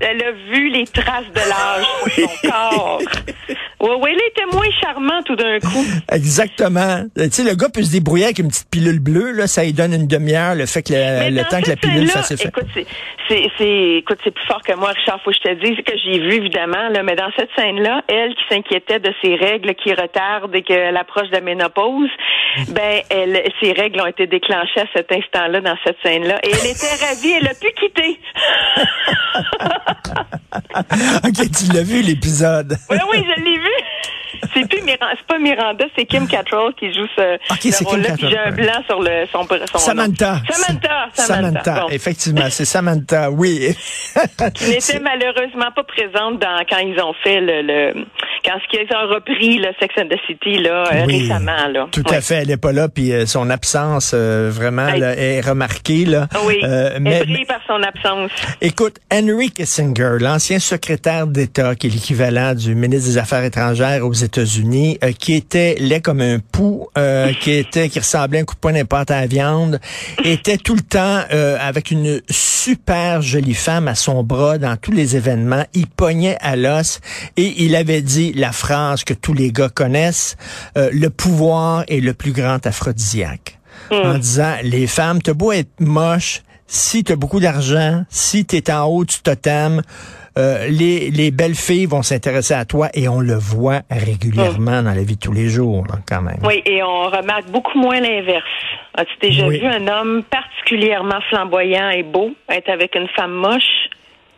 Elle 0.00 0.22
a 0.22 0.32
vu 0.32 0.68
les 0.70 0.86
traces 0.86 1.26
de 1.34 1.40
l'âge 1.40 1.86
sur 2.14 2.30
son 2.30 2.48
corps. 2.48 3.00
Oui, 3.78 3.90
oui, 4.00 4.10
elle 4.12 4.28
était 4.28 4.56
moins 4.56 4.70
charmante 4.80 5.26
tout 5.26 5.36
d'un 5.36 5.58
coup. 5.60 5.84
Exactement. 6.10 7.04
Euh, 7.18 7.24
Tu 7.24 7.30
sais, 7.30 7.44
le 7.44 7.54
gars 7.54 7.68
peut 7.68 7.82
se 7.82 7.92
débrouiller 7.92 8.24
avec 8.24 8.38
une 8.38 8.48
petite 8.48 8.70
pilule 8.70 9.00
bleue, 9.00 9.32
là, 9.32 9.46
ça 9.46 9.64
lui 9.64 9.74
donne 9.74 9.92
une 9.92 10.06
demi-heure, 10.06 10.54
le 10.54 10.64
fait 10.66 10.82
que 10.82 10.92
le, 10.94 11.42
temps 11.44 11.60
que 11.60 11.68
la 11.68 11.76
pilule 11.76 12.08
fasse 12.08 12.30
effet. 12.30 12.48
Écoute, 12.48 12.66
c'est, 13.28 13.96
écoute, 13.98 14.18
c'est 14.24 14.30
plus 14.30 14.46
fort 14.46 14.62
que 14.62 14.72
moi, 14.74 14.90
Richard, 14.90 15.20
faut 15.22 15.30
que 15.30 15.36
je 15.36 15.42
te 15.42 15.54
dise 15.54 15.76
que 15.84 15.92
j'ai 16.04 16.18
vu, 16.18 16.34
évidemment, 16.34 16.88
là, 16.88 17.02
mais 17.02 17.16
dans 17.16 17.30
cette 17.36 17.50
scène-là, 17.56 18.02
elle 18.08 18.34
qui 18.34 18.42
s'inquiétait 18.48 18.98
de 18.98 19.12
ses 19.22 19.34
règles 19.34 19.74
qui 19.74 19.92
retardent 19.92 20.54
et 20.54 20.62
qu'elle 20.62 20.96
approche 20.96 21.28
de 21.28 21.34
la 21.34 21.40
ménopause, 21.42 22.10
ben, 22.68 23.02
elle, 23.10 23.42
ses 23.60 23.72
règles 23.72 24.00
ont 24.00 24.06
été 24.06 24.26
déclenchées 24.26 24.80
à 24.80 24.86
cet 24.94 25.12
instant-là, 25.12 25.60
dans 25.60 25.76
cette 25.84 25.98
scène-là, 26.02 26.38
et 26.42 26.50
elle 26.50 26.70
était 26.70 27.04
ravie, 27.04 27.32
elle 27.40 27.48
a 27.48 27.54
pu 27.54 27.70
quitter. 27.78 28.18
ok, 31.24 31.50
tu 31.50 31.72
l'as 31.72 31.82
vu, 31.82 32.02
l'épisode. 32.02 32.76
Oui, 32.90 32.96
oui, 33.10 33.24
je 33.24 33.42
l'ai 33.42 33.58
vu. 33.58 34.50
c'est 34.54 34.68
plus 34.68 34.82
Miranda, 34.82 35.06
c'est 35.16 35.26
pas 35.26 35.38
Miranda, 35.38 35.84
c'est 35.96 36.04
Kim 36.04 36.26
Cattrall 36.28 36.74
qui 36.74 36.92
joue 36.92 37.06
ce, 37.16 37.36
Ok, 37.50 37.58
c'est 37.62 37.70
ce 37.72 37.78
Kim 37.78 37.88
rôle-là. 37.88 38.08
J'ai 38.18 38.38
un 38.38 38.50
blanc 38.52 38.82
sur 38.86 39.00
le 39.00 39.26
son, 39.32 39.46
son 39.72 39.78
Samantha. 39.78 40.34
nom. 40.34 40.40
Samantha. 40.50 41.08
Samantha. 41.14 41.80
Bon. 41.80 41.88
Effectivement, 41.90 42.46
c'est 42.50 42.64
Samantha, 42.64 43.30
oui. 43.30 43.74
Qui 44.54 44.70
n'était 44.70 45.00
malheureusement 45.00 45.70
pas 45.74 45.84
présente 45.84 46.38
dans 46.40 46.64
quand 46.68 46.78
ils 46.78 47.00
ont 47.00 47.14
fait 47.22 47.40
le, 47.40 47.62
le 47.62 48.06
quand 48.46 48.58
ils 48.72 48.96
ont 48.96 49.14
repris 49.14 49.58
le 49.58 49.68
Sex 49.80 49.94
and 49.98 50.08
the 50.08 50.18
City 50.26 50.62
là 50.62 50.84
euh, 50.92 51.04
Oui, 51.06 51.22
récemment 51.22 51.68
là. 51.68 51.88
Tout 51.90 52.04
à 52.08 52.20
fait, 52.20 52.36
elle 52.36 52.48
n'est 52.48 52.56
pas 52.56 52.72
là, 52.72 52.88
puis 52.88 53.12
euh, 53.12 53.26
son 53.26 53.50
absence 53.50 54.12
euh, 54.14 54.50
vraiment 54.52 54.86
là, 54.94 55.16
est 55.16 55.40
remarquée. 55.40 56.04
Là. 56.04 56.28
Oui. 56.46 56.60
Euh, 56.62 56.92
elle 56.94 57.02
mais, 57.02 57.24
brille 57.24 57.44
par 57.44 57.60
son 57.66 57.82
absence. 57.82 58.30
Écoute, 58.60 58.96
Henry 59.12 59.50
Kissinger, 59.50 60.16
l'ancien 60.20 60.58
secrétaire 60.58 61.26
d'État, 61.26 61.74
qui 61.74 61.88
est 61.88 61.90
l'équivalent 61.90 62.54
du 62.54 62.74
ministre 62.74 63.10
des 63.10 63.18
Affaires 63.18 63.44
étrangères 63.44 64.06
aux 64.06 64.12
États-Unis, 64.12 64.98
euh, 65.02 65.12
qui 65.12 65.34
était 65.34 65.74
laid 65.78 66.00
comme 66.00 66.20
un 66.20 66.38
pou, 66.38 66.88
euh, 66.96 67.32
qui 67.40 67.52
était, 67.52 67.88
qui 67.88 67.98
ressemblait 67.98 68.38
à 68.38 68.42
un 68.42 68.44
coup 68.44 68.54
de 68.54 68.60
poing 68.60 68.72
d'importe 68.72 69.10
à 69.10 69.20
la 69.20 69.26
viande, 69.26 69.80
était 70.24 70.58
tout 70.58 70.74
le 70.74 70.82
temps 70.82 71.20
euh, 71.32 71.56
avec 71.60 71.90
une 71.90 72.20
super 72.30 73.22
jolie 73.22 73.54
femme 73.54 73.88
à 73.88 73.94
son 73.94 74.22
bras 74.22 74.58
dans 74.58 74.76
tous 74.76 74.92
les 74.92 75.16
événements. 75.16 75.64
Il 75.74 75.86
pognait 75.86 76.36
à 76.40 76.56
l'os 76.56 77.00
et 77.36 77.64
il 77.64 77.74
avait 77.74 78.02
dit 78.02 78.32
la 78.36 78.52
phrase 78.52 79.02
que 79.02 79.14
tous 79.14 79.34
les 79.34 79.50
gars 79.50 79.68
connaissent, 79.68 80.36
euh, 80.76 80.90
le 80.92 81.10
pouvoir 81.10 81.84
est 81.88 82.00
le 82.00 82.14
plus 82.14 82.32
grand 82.32 82.64
aphrodisiaque 82.66 83.58
en 83.90 84.14
disant 84.18 84.54
les 84.62 84.86
femmes, 84.86 85.20
t'as 85.22 85.32
beau 85.34 85.52
être 85.52 85.80
moche, 85.80 86.42
si 86.66 87.04
t'as 87.04 87.14
beaucoup 87.16 87.40
d'argent, 87.40 88.04
si 88.08 88.44
t'es 88.44 88.72
en 88.72 88.84
haut 88.86 89.04
du 89.04 89.16
totem, 89.22 89.82
euh, 90.38 90.66
les, 90.68 91.10
les 91.10 91.30
belles 91.30 91.54
filles 91.54 91.86
vont 91.86 92.02
s'intéresser 92.02 92.54
à 92.54 92.64
toi 92.64 92.88
et 92.94 93.08
on 93.08 93.20
le 93.20 93.34
voit 93.34 93.82
régulièrement 93.90 94.82
dans 94.82 94.92
la 94.92 95.02
vie 95.02 95.14
de 95.16 95.20
tous 95.20 95.32
les 95.32 95.48
jours, 95.48 95.86
là, 95.88 95.98
quand 96.06 96.20
même. 96.22 96.38
Oui, 96.44 96.62
et 96.66 96.82
on 96.82 97.04
remarque 97.04 97.48
beaucoup 97.50 97.78
moins 97.78 98.00
l'inverse. 98.00 98.44
As-tu 98.94 99.28
déjà 99.28 99.46
Oui. 99.46 99.60
vu 99.60 99.66
un 99.66 99.86
homme 99.88 100.22
particulièrement 100.30 101.20
flamboyant 101.30 101.90
et 101.90 102.02
beau 102.02 102.30
être 102.50 102.68
avec 102.68 102.94
une 102.96 103.08
femme 103.16 103.32
moche? 103.32 103.88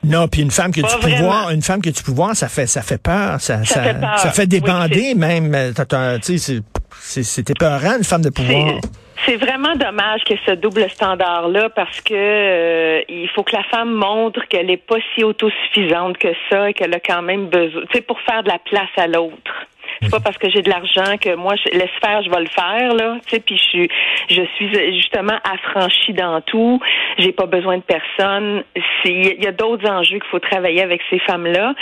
Non, 0.04 0.28
puis 0.28 0.42
une 0.42 0.50
femme 0.50 0.72
que 0.72 0.80
Pas 0.80 0.88
tu 0.88 0.94
peux 0.96 1.08
vraiment. 1.10 1.24
voir, 1.26 1.50
une 1.50 1.62
femme 1.62 1.82
que 1.82 1.90
tu 1.90 2.02
peux 2.04 2.12
voir, 2.12 2.34
ça 2.36 2.48
fait 2.48 2.66
ça 2.66 2.82
fait 2.82 3.02
peur, 3.02 3.40
ça 3.40 3.64
Ça 3.64 3.82
fait 3.82 3.94
peur. 4.00 4.18
ça 4.18 4.30
fait 4.30 4.46
débander 4.46 5.12
Oui, 5.12 5.14
même. 5.16 5.52
Euh, 5.54 5.72
t'as- 5.74 5.86
t'as- 5.86 6.18
Tu 6.18 6.38
sais, 6.38 6.54
c'est- 6.54 6.62
c'est 7.00 7.22
c'est 7.24 7.50
épeurant 7.50 7.96
une 7.98 8.04
femme 8.04 8.22
de 8.22 8.30
pouvoir. 8.30 8.74
C'est- 8.82 8.88
C'est 9.26 9.36
vraiment 9.36 9.74
dommage 9.74 10.22
que 10.24 10.34
ce 10.46 10.52
double 10.52 10.88
standard-là, 10.88 11.70
parce 11.70 12.00
que 12.02 12.14
euh, 12.14 13.00
il 13.08 13.28
faut 13.34 13.42
que 13.42 13.54
la 13.56 13.64
femme 13.64 13.92
montre 13.92 14.46
qu'elle 14.48 14.66
n'est 14.66 14.76
pas 14.76 14.94
si 15.14 15.24
autosuffisante 15.24 16.16
que 16.18 16.28
ça 16.48 16.70
et 16.70 16.72
qu'elle 16.72 16.94
a 16.94 17.00
quand 17.00 17.20
même 17.22 17.48
besoin, 17.48 17.82
tu 17.90 17.96
sais, 17.96 18.00
pour 18.00 18.20
faire 18.20 18.44
de 18.44 18.48
la 18.48 18.60
place 18.60 18.88
à 18.96 19.08
l'autre. 19.08 19.52
C'est 20.00 20.10
pas 20.10 20.20
parce 20.20 20.38
que 20.38 20.48
j'ai 20.50 20.62
de 20.62 20.70
l'argent 20.70 21.16
que 21.20 21.34
moi 21.34 21.54
je 21.56 21.76
laisse 21.76 21.90
faire, 22.00 22.22
je 22.22 22.30
vais 22.30 22.40
le 22.40 22.46
faire 22.48 22.94
là, 22.94 23.16
tu 23.24 23.30
sais. 23.30 23.40
Puis 23.40 23.56
je 23.56 23.62
suis, 23.62 23.88
je 24.30 24.42
suis 24.56 24.94
justement 24.94 25.38
affranchie 25.44 26.12
dans 26.12 26.40
tout. 26.42 26.80
J'ai 27.18 27.32
pas 27.32 27.46
besoin 27.46 27.78
de 27.78 27.82
personne. 27.82 28.62
Il 29.04 29.42
y 29.42 29.46
a 29.46 29.52
d'autres 29.52 29.88
enjeux 29.90 30.18
qu'il 30.18 30.30
faut 30.30 30.38
travailler 30.38 30.82
avec 30.82 31.00
ces 31.10 31.18
femmes-là, 31.20 31.74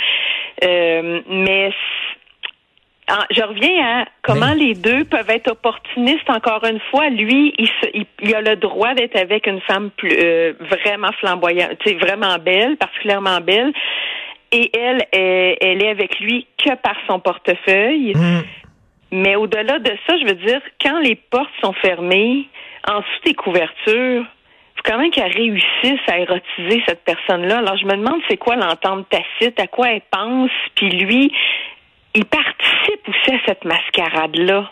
Euh, 0.63 1.21
mais 1.29 1.71
je 3.31 3.41
reviens 3.41 4.01
à 4.01 4.05
comment 4.21 4.53
les 4.53 4.73
deux 4.73 5.05
peuvent 5.05 5.29
être 5.29 5.51
opportunistes. 5.51 6.29
Encore 6.29 6.63
une 6.65 6.79
fois, 6.91 7.09
lui, 7.09 7.53
il, 7.57 7.67
se- 7.67 7.89
il, 7.93 8.05
il 8.21 8.35
a 8.35 8.41
le 8.41 8.55
droit 8.57 8.93
d'être 8.95 9.15
avec 9.15 9.47
une 9.47 9.61
femme 9.61 9.91
plus, 9.91 10.11
euh, 10.11 10.53
vraiment 10.59 11.11
flamboyante, 11.19 11.77
vraiment 12.01 12.37
belle, 12.37 12.75
particulièrement 12.75 13.39
belle. 13.39 13.71
Et 14.51 14.71
elle, 14.77 15.05
est- 15.11 15.57
elle 15.61 15.83
est 15.83 15.89
avec 15.89 16.19
lui 16.19 16.47
que 16.57 16.73
par 16.75 16.95
son 17.07 17.19
portefeuille. 17.19 18.13
Hum. 18.15 18.43
Mais 19.11 19.35
au-delà 19.35 19.79
de 19.79 19.91
ça, 20.07 20.17
je 20.19 20.25
veux 20.25 20.35
dire, 20.35 20.61
quand 20.81 20.99
les 20.99 21.15
portes 21.15 21.51
sont 21.61 21.73
fermées, 21.73 22.47
en 22.89 22.99
dessous 22.99 23.21
des 23.25 23.33
couvertures, 23.33 24.23
faut 24.75 24.83
quand 24.83 24.97
même 24.97 25.11
qu'elle 25.11 25.31
réussisse 25.31 25.99
à 26.07 26.19
érotiser 26.19 26.83
cette 26.87 27.03
personne-là. 27.03 27.57
Alors, 27.59 27.77
je 27.77 27.85
me 27.85 27.91
demande 27.95 28.21
c'est 28.29 28.37
quoi 28.37 28.55
l'entente 28.55 29.07
tacite, 29.09 29.59
à 29.59 29.67
quoi 29.67 29.89
elle 29.91 30.01
pense, 30.11 30.51
puis 30.75 30.89
lui, 30.89 31.31
il 32.15 32.25
participe 32.25 33.07
aussi 33.07 33.31
à 33.35 33.39
cette 33.45 33.65
mascarade-là. 33.65 34.71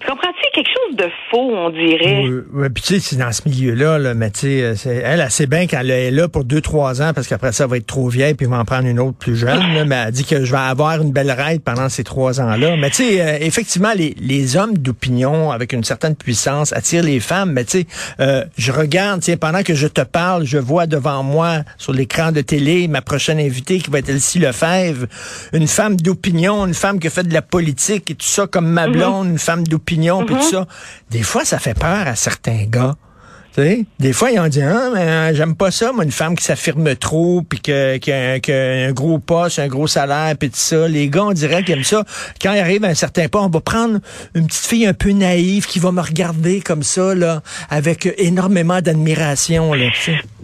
Tu 0.00 0.06
comprends-tu? 0.06 0.38
Quelque 0.54 0.68
chose 0.68 0.96
de 0.96 1.10
faux, 1.30 1.50
on 1.56 1.70
dirait? 1.70 2.22
Oui, 2.24 2.40
oui, 2.52 2.68
puis 2.70 2.82
tu 2.82 2.94
sais, 2.94 3.00
c'est 3.00 3.16
dans 3.16 3.30
ce 3.32 3.42
milieu-là, 3.48 3.98
là, 3.98 4.14
mais 4.14 4.30
tu 4.30 4.40
sais, 4.40 4.62
euh, 4.62 5.02
elle, 5.04 5.20
elle 5.20 5.30
sait 5.30 5.46
bien 5.46 5.66
qu'elle 5.66 5.90
est 5.90 6.10
là 6.10 6.28
pour 6.28 6.44
deux, 6.44 6.60
trois 6.60 7.02
ans, 7.02 7.12
parce 7.14 7.26
qu'après 7.26 7.52
ça, 7.52 7.64
elle 7.64 7.70
va 7.70 7.76
être 7.76 7.86
trop 7.86 8.08
vieille, 8.08 8.34
puis 8.34 8.46
il 8.46 8.50
va 8.50 8.58
en 8.58 8.64
prendre 8.64 8.86
une 8.86 8.98
autre 9.00 9.18
plus 9.18 9.36
jeune, 9.36 9.60
là, 9.74 9.84
mais 9.84 9.96
elle 10.06 10.12
dit 10.12 10.24
que 10.24 10.44
je 10.44 10.50
vais 10.52 10.58
avoir 10.58 11.02
une 11.02 11.12
belle 11.12 11.30
ride 11.30 11.62
pendant 11.62 11.88
ces 11.88 12.04
trois 12.04 12.40
ans-là. 12.40 12.76
Mais 12.76 12.90
tu 12.90 12.96
sais, 12.96 13.20
euh, 13.20 13.38
effectivement, 13.40 13.92
les, 13.94 14.14
les 14.20 14.56
hommes 14.56 14.78
d'opinion 14.78 15.50
avec 15.50 15.72
une 15.72 15.84
certaine 15.84 16.14
puissance 16.14 16.72
attirent 16.72 17.02
les 17.02 17.20
femmes, 17.20 17.52
mais 17.52 17.64
tu 17.64 17.80
sais, 17.80 17.86
euh, 18.20 18.44
je 18.56 18.72
regarde, 18.72 19.20
tiens, 19.20 19.36
pendant 19.36 19.62
que 19.62 19.74
je 19.74 19.88
te 19.88 20.02
parle, 20.02 20.44
je 20.44 20.58
vois 20.58 20.86
devant 20.86 21.22
moi, 21.22 21.58
sur 21.76 21.92
l'écran 21.92 22.30
de 22.32 22.40
télé, 22.40 22.86
ma 22.88 23.02
prochaine 23.02 23.38
invitée, 23.40 23.78
qui 23.78 23.90
va 23.90 23.98
être 23.98 24.08
Elsie 24.08 24.38
Lefebvre, 24.38 25.06
une 25.52 25.66
femme 25.68 25.96
d'opinion, 25.96 26.66
une 26.66 26.74
femme 26.74 26.98
qui 27.00 27.10
fait 27.10 27.24
de 27.24 27.34
la 27.34 27.42
politique 27.42 28.10
et 28.12 28.14
tout 28.14 28.26
ça, 28.26 28.46
comme 28.46 28.68
ma 28.68 28.86
blonde, 28.88 29.28
une 29.28 29.38
femme 29.38 29.64
d'opinion, 29.66 29.87
puis 30.24 30.34
tout 30.36 30.42
ça. 30.42 30.66
Des 31.10 31.22
fois, 31.22 31.44
ça 31.44 31.58
fait 31.58 31.78
peur 31.78 32.06
à 32.06 32.14
certains 32.14 32.64
gars. 32.68 32.94
Des 33.98 34.12
fois, 34.12 34.30
ils 34.30 34.38
ont 34.38 34.46
dit, 34.46 34.62
ah, 34.62 34.88
mais 34.94 35.00
euh, 35.00 35.34
j'aime 35.34 35.56
pas 35.56 35.72
ça, 35.72 35.90
moi, 35.90 36.04
une 36.04 36.12
femme 36.12 36.36
qui 36.36 36.44
s'affirme 36.44 36.94
trop, 36.94 37.42
puis 37.42 37.58
que, 37.58 37.96
qui 37.96 38.12
a, 38.12 38.34
un- 38.34 38.38
qui 38.38 38.52
a 38.52 38.86
un 38.86 38.92
gros 38.92 39.18
poste, 39.18 39.58
un 39.58 39.66
gros 39.66 39.88
salaire, 39.88 40.34
puis 40.38 40.48
tout 40.48 40.56
ça. 40.56 40.86
Les 40.86 41.08
gars, 41.08 41.24
on 41.24 41.32
dirait 41.32 41.64
qu'ils 41.64 41.74
aiment 41.74 41.82
ça. 41.82 42.04
Quand 42.40 42.52
ils 42.52 42.60
arrivent 42.60 42.84
à 42.84 42.88
un 42.88 42.94
certain 42.94 43.26
point, 43.26 43.42
on 43.44 43.48
va 43.48 43.60
prendre 43.60 43.98
une 44.36 44.46
petite 44.46 44.64
fille 44.64 44.86
un 44.86 44.94
peu 44.94 45.10
naïve 45.10 45.66
qui 45.66 45.80
va 45.80 45.90
me 45.90 46.00
regarder 46.00 46.60
comme 46.60 46.84
ça, 46.84 47.16
là, 47.16 47.40
avec 47.68 48.08
énormément 48.18 48.80
d'admiration, 48.80 49.74
là. 49.74 49.86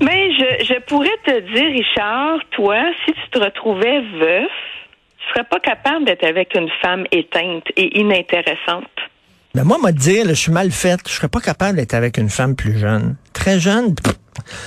Mais 0.03 0.33
je, 0.33 0.65
je 0.65 0.81
pourrais 0.81 1.17
te 1.25 1.39
dire, 1.55 1.71
Richard, 1.71 2.39
toi, 2.51 2.79
si 3.07 3.13
tu 3.13 3.31
te 3.31 3.39
retrouvais 3.39 4.01
veuf, 4.19 4.51
tu 5.19 5.29
serais 5.33 5.45
pas 5.49 5.61
capable 5.61 6.05
d'être 6.05 6.25
avec 6.27 6.53
une 6.57 6.69
femme 6.83 7.05
éteinte 7.13 7.63
et 7.77 7.97
inintéressante. 8.01 8.89
Mais 9.55 9.63
moi, 9.63 9.79
moi, 9.81 9.93
te 9.93 9.99
dire, 9.99 10.25
je 10.29 10.35
suis 10.35 10.53
mal 10.53 10.71
faite. 10.73 11.01
Je 11.07 11.13
serais 11.13 11.29
pas 11.29 11.41
capable 11.41 11.77
d'être 11.77 11.95
avec 11.95 12.19
une 12.19 12.29
femme 12.29 12.57
plus 12.57 12.79
jeune. 12.79 13.15
Très 13.33 13.61
jeune, 13.61 13.95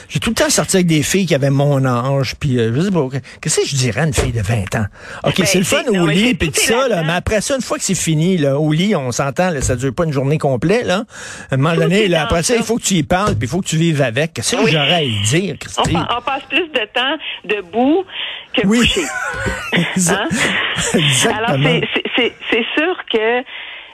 j'ai 0.08 0.20
tout 0.20 0.30
le 0.30 0.36
temps 0.36 0.50
sorti 0.50 0.78
avec 0.78 0.88
des 0.88 1.04
filles 1.04 1.26
qui 1.26 1.36
avaient 1.36 1.50
mon 1.50 1.84
âge, 1.86 2.36
puis 2.40 2.58
euh, 2.58 2.74
je 2.74 2.82
sais 2.82 2.92
pas, 2.92 3.06
qu'est-ce 3.42 3.62
que 3.62 3.68
je 3.68 3.76
dirais 3.76 4.02
à 4.02 4.06
une 4.06 4.14
fille 4.14 4.32
de 4.32 4.42
20 4.42 4.76
ans? 4.76 4.86
OK, 5.26 5.38
Ben, 5.40 5.46
c'est 5.46 5.58
le 5.58 5.64
fun 5.66 5.84
non, 5.92 6.04
au 6.04 6.08
lit, 6.08 6.36
puis 6.36 6.52
tout 6.52 6.62
ça, 6.62 6.88
là, 6.88 7.04
mais 7.04 7.14
après 7.14 7.42
ça, 7.42 7.56
une 7.56 7.62
fois 7.62 7.78
que 7.78 7.84
c'est 7.84 7.96
fini, 7.96 8.38
là, 8.38 8.58
au 8.58 8.72
lit, 8.72 8.96
on 8.96 9.12
s'entend, 9.12 9.52
ça 9.62 9.76
dure 9.76 9.94
pas 9.94 10.06
une 10.06 10.14
journée 10.14 10.38
complète, 10.38 10.86
là. 10.86 11.04
À 11.52 11.56
un 11.56 11.58
moment 11.58 11.76
donné, 11.76 12.08
là, 12.08 12.24
après 12.24 12.44
ça, 12.44 12.56
il 12.56 12.64
faut 12.64 12.78
que 12.78 12.84
tu 12.84 12.94
y 12.96 13.04
parles, 13.04 13.36
puis 13.36 13.44
il 13.44 13.48
faut 13.50 13.60
que 13.62 13.68
tu 13.68 13.78
vives 13.78 14.02
avec. 14.02 14.34
Qu'est-ce 14.34 14.56
que 14.56 14.64
Oui. 14.64 14.72
j'aurais 14.72 14.94
à 14.94 15.04
y 15.04 15.22
dire, 15.24 15.56
On, 15.56 15.58
Christy? 15.58 15.94
pa- 15.94 16.18
on 16.18 16.22
passe 16.22 16.44
plus 16.50 16.68
de 16.70 16.88
temps 16.94 17.18
debout 17.46 18.04
que 18.54 18.66
Oui. 18.68 18.80
couché. 18.80 19.02
Hein? 19.74 20.28
Exactement. 20.94 21.48
Alors, 21.48 21.82
c'est 22.16 22.66
sûr 22.76 22.96
que 23.12 23.42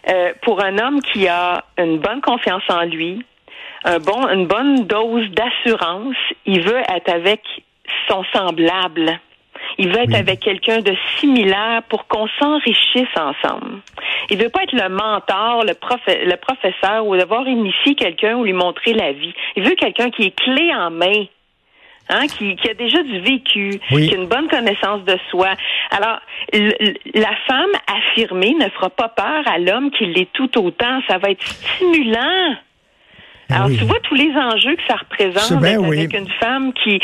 euh, 0.10 0.33
pour 0.41 0.62
un 0.63 0.77
homme 0.77 1.01
qui 1.01 1.27
a 1.27 1.63
une 1.77 2.00
bonne 2.00 2.22
confiance 2.22 2.63
en 2.69 2.83
lui, 2.83 3.24
un 3.86 4.00
bon, 4.00 4.27
une 4.29 4.48
bonne 4.48 4.86
dose 4.86 5.29
d'assurance, 5.31 6.15
il 6.45 6.62
veut 6.62 6.81
être 6.89 7.10
avec 7.10 7.41
son 8.07 8.24
semblable. 8.33 9.19
Il 9.77 9.89
veut 9.89 10.01
être 10.01 10.10
Oui. 10.10 10.15
avec 10.15 10.39
quelqu'un 10.41 10.79
de 10.81 10.93
similaire 11.19 11.81
pour 11.89 12.07
qu'on 12.07 12.27
s'enrichisse 12.39 13.07
ensemble. 13.15 13.79
Il 14.29 14.38
veut 14.38 14.50
pas 14.50 14.63
être 14.63 14.74
le 14.74 14.89
mentor, 14.89 15.63
le, 15.65 15.74
prof, 15.74 16.00
le 16.07 16.36
professeur 16.36 17.05
ou 17.07 17.15
devoir 17.15 17.48
initier 17.48 17.95
quelqu'un 17.95 18.36
ou 18.36 18.43
lui 18.43 18.53
montrer 18.53 18.93
la 18.93 19.13
vie. 19.13 19.33
Il 19.55 19.63
veut 19.63 19.75
quelqu'un 19.75 20.10
qui 20.12 20.24
est 20.24 20.36
clé 20.36 20.74
en 20.75 20.91
main. 20.91 21.25
Hein, 22.10 22.27
qui, 22.27 22.55
qui 22.57 22.69
a 22.69 22.74
déjà 22.74 23.01
du 23.01 23.19
vécu, 23.22 23.79
Oui. 23.91 24.10
qui 24.10 24.13
a 24.15 24.17
une 24.17 24.27
bonne 24.27 24.48
connaissance 24.50 25.03
de 25.05 25.17
soi. 25.31 25.51
Alors, 25.89 26.19
la 26.51 27.31
femme 27.48 27.72
affirmée 27.88 28.53
ne 28.60 28.67
fera 28.69 28.89
pas 28.89 29.07
peur 29.07 29.41
à 29.45 29.57
l'homme 29.57 29.89
qui 29.91 30.05
l'est 30.07 30.31
tout 30.33 30.50
autant. 30.63 31.01
Ça 31.07 31.17
va 31.17 31.29
être 31.31 31.41
stimulant. 31.48 32.55
Alors, 33.50 33.67
Oui. 33.67 33.77
tu 33.77 33.86
vois 33.86 34.00
tous 34.03 34.15
les 34.15 34.31
enjeux 34.36 34.75
que 34.75 34.81
ça 34.88 34.95
représente 34.95 35.62
bien, 35.62 35.72
d'être 35.79 35.88
oui. 35.88 36.00
avec 36.00 36.13
une 36.13 36.29
femme 36.39 36.74
qui, 36.74 37.00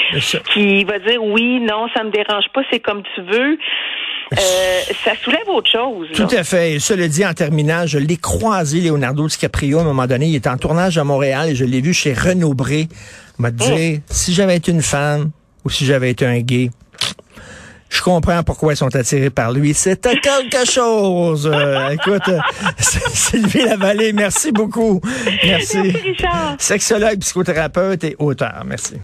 qui 0.53 0.83
va 0.83 0.99
dire 0.99 1.23
oui, 1.23 1.59
non, 1.61 1.87
ça 1.95 2.03
me 2.03 2.11
dérange 2.11 2.49
pas, 2.53 2.61
c'est 2.71 2.79
comme 2.79 3.03
tu 3.15 3.21
veux. 3.21 3.57
Euh, 4.33 4.79
ça 5.03 5.11
soulève 5.23 5.47
autre 5.47 5.69
chose. 5.71 6.07
là. 6.09 6.15
Tout 6.15 6.35
à 6.35 6.43
fait. 6.43 6.73
Et 6.73 6.79
cela 6.79 7.07
dit, 7.07 7.25
en 7.25 7.33
terminant, 7.33 7.85
je 7.85 7.97
l'ai 7.97 8.17
croisé, 8.17 8.81
Leonardo 8.81 9.27
DiCaprio, 9.27 9.79
à 9.79 9.81
un 9.81 9.85
moment 9.85 10.07
donné. 10.07 10.27
Il 10.27 10.35
était 10.35 10.49
en 10.49 10.57
tournage 10.57 10.97
à 10.97 11.03
Montréal 11.03 11.49
et 11.49 11.55
je 11.55 11.65
l'ai 11.65 11.81
vu 11.81 11.93
chez 11.93 12.13
Renaud 12.13 12.53
Bré. 12.53 12.87
Il 13.39 13.41
m'a 13.41 13.51
dit, 13.51 14.01
si 14.09 14.33
j'avais 14.33 14.57
été 14.57 14.71
une 14.71 14.81
femme 14.81 15.31
ou 15.65 15.69
si 15.69 15.85
j'avais 15.85 16.11
été 16.11 16.25
un 16.25 16.39
gay, 16.39 16.69
je 17.89 18.01
comprends 18.03 18.43
pourquoi 18.43 18.73
ils 18.73 18.77
sont 18.77 18.95
attirés 18.95 19.31
par 19.31 19.51
lui. 19.51 19.73
C'était 19.73 20.17
quelque 20.19 20.69
chose. 20.69 21.49
Euh, 21.51 21.89
écoute, 21.89 22.27
euh, 22.27 22.39
Sylvie 22.77 23.63
Lavallée, 23.65 24.13
merci 24.13 24.51
beaucoup. 24.51 25.01
Merci. 25.43 25.77
Merci, 25.79 25.97
Richard. 25.97 26.55
Sexologue, 26.59 27.19
psychothérapeute 27.19 28.03
et 28.03 28.15
auteur. 28.19 28.61
Merci. 28.65 28.95